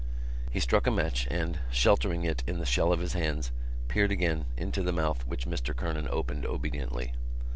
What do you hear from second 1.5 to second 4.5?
sheltering it in the shell of his hands, peered again